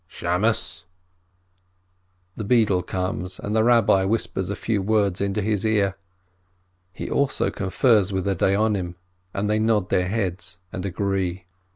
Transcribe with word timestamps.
Beadle!" 0.19 0.51
The 2.35 2.43
beadle 2.43 2.81
comes, 2.81 3.37
and 3.37 3.55
the 3.55 3.63
Rabbi 3.63 4.03
whispers 4.05 4.49
a 4.49 4.55
few 4.55 4.81
words 4.81 5.21
into 5.21 5.43
his 5.43 5.63
ear. 5.63 5.95
He 6.91 7.07
also 7.07 7.51
confers 7.51 8.11
with 8.11 8.25
the 8.25 8.35
Dayonim, 8.35 8.95
and 9.31 9.47
they 9.47 9.59
nod 9.59 9.91
their 9.91 10.07
heads 10.07 10.57
and 10.73 10.83
agree. 10.87 11.45